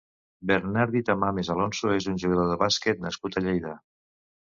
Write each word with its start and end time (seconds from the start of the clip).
Bernardí 0.51 1.01
Tamames 1.09 1.51
Alonso 1.55 1.91
és 1.97 2.07
un 2.13 2.17
jugador 2.23 2.49
de 2.53 2.57
bàsquet 2.63 3.05
nascut 3.05 3.39
a 3.39 3.45
Lleida. 3.49 3.75